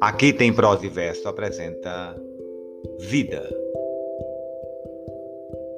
[0.00, 2.16] Aqui tem prosa e verso apresenta
[2.98, 3.42] Vida.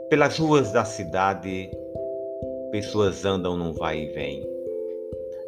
[0.08, 1.70] Pelas ruas da cidade,
[2.70, 4.46] pessoas andam num vai e vem.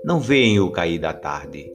[0.05, 1.73] Não veem o cair da tarde.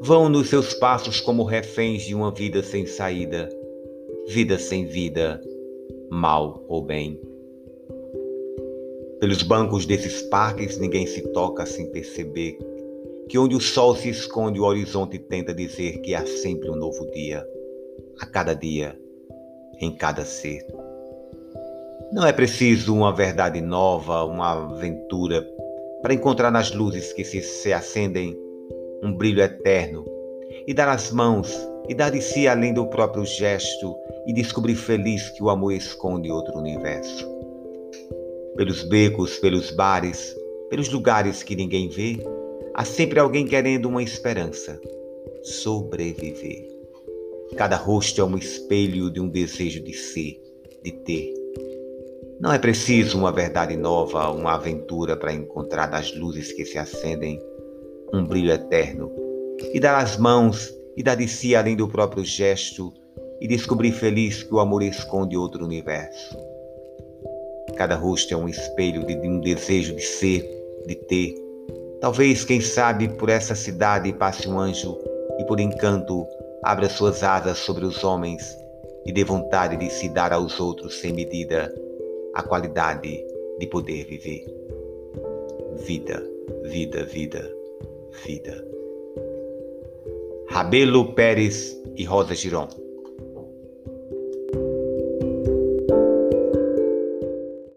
[0.00, 3.48] Vão nos seus passos como reféns de uma vida sem saída,
[4.28, 5.40] vida sem vida,
[6.10, 7.27] mal ou bem.
[9.20, 12.56] Pelos bancos desses parques ninguém se toca sem perceber
[13.28, 17.10] que onde o sol se esconde, o horizonte tenta dizer que há sempre um novo
[17.10, 17.44] dia,
[18.20, 18.96] a cada dia,
[19.80, 20.64] em cada ser.
[22.12, 25.46] Não é preciso uma verdade nova, uma aventura,
[26.00, 28.38] para encontrar nas luzes que se, se acendem
[29.02, 30.06] um brilho eterno
[30.66, 31.52] e dar as mãos
[31.88, 33.96] e dar de si além do próprio gesto
[34.26, 37.37] e descobrir feliz que o amor esconde outro universo.
[38.58, 40.36] Pelos becos, pelos bares,
[40.68, 42.18] pelos lugares que ninguém vê,
[42.78, 44.80] Há sempre alguém querendo uma esperança,
[45.42, 46.64] sobreviver.
[47.56, 50.40] Cada rosto é um espelho de um desejo de ser,
[50.84, 51.34] de ter.
[52.38, 57.42] Não é preciso uma verdade nova, uma aventura para encontrar das luzes que se acendem
[58.14, 59.10] um brilho eterno
[59.74, 62.94] e dar as mãos e dar de si além do próprio gesto
[63.40, 66.47] e descobrir feliz que o amor esconde outro universo.
[67.78, 70.42] Cada rosto é um espelho de um desejo de ser,
[70.86, 71.48] de ter
[72.00, 74.96] Talvez, quem sabe, por essa cidade passe um anjo
[75.38, 76.24] e por encanto
[76.62, 78.56] abra suas asas sobre os homens
[79.04, 81.74] e dê vontade de se dar aos outros sem medida
[82.34, 83.24] a qualidade
[83.58, 84.44] de poder viver.
[85.78, 86.24] Vida,
[86.64, 87.50] vida, vida,
[88.24, 88.64] vida.
[90.48, 92.68] Rabelo Pérez e Rosa Giron.